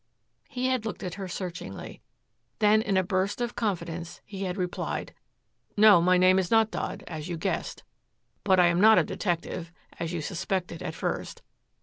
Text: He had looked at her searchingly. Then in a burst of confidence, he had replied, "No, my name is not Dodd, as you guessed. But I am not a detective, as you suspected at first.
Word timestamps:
He 0.49 0.65
had 0.65 0.83
looked 0.83 1.03
at 1.03 1.13
her 1.13 1.27
searchingly. 1.27 2.01
Then 2.57 2.81
in 2.81 2.97
a 2.97 3.03
burst 3.03 3.39
of 3.39 3.53
confidence, 3.55 4.19
he 4.25 4.45
had 4.45 4.57
replied, 4.57 5.13
"No, 5.77 6.01
my 6.01 6.17
name 6.17 6.39
is 6.39 6.49
not 6.49 6.71
Dodd, 6.71 7.03
as 7.05 7.29
you 7.29 7.37
guessed. 7.37 7.83
But 8.43 8.59
I 8.59 8.65
am 8.65 8.81
not 8.81 8.97
a 8.97 9.03
detective, 9.03 9.71
as 9.99 10.11
you 10.11 10.19
suspected 10.19 10.81
at 10.81 10.95
first. 10.95 11.43